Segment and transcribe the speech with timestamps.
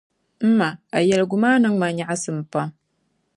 [0.47, 2.69] M ma, a yɛligu maa niŋ ma nyaɣisim pam.